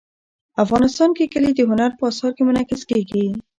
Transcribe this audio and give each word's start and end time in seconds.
افغانستان 0.63 1.09
کې 1.17 1.31
کلي 1.33 1.51
د 1.55 1.59
هنر 1.69 1.91
په 1.99 2.03
اثار 2.11 2.31
کې 2.35 2.43
منعکس 2.47 2.81
کېږي. 2.89 3.25